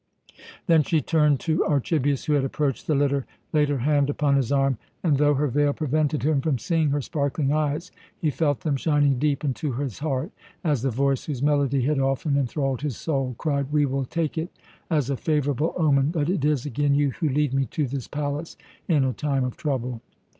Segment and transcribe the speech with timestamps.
[0.65, 4.51] Then she turned to Archibius, who had approached the litter, laid her hand upon his
[4.51, 8.77] arm, and though her veil prevented him from seeing her sparkling eyes, he felt them
[8.77, 10.31] shining deep into his heart,
[10.63, 14.49] as the voice whose melody had often enthralled his soul cried, "We will take it
[14.89, 18.57] as a favourable omen that it is again you who lead me to this palace
[18.87, 20.01] in a time of trouble."